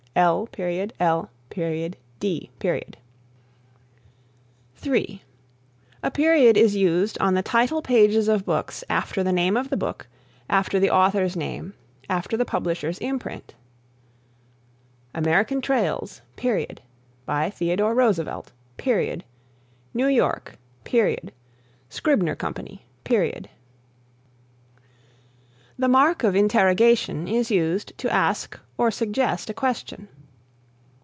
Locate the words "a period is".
6.03-6.75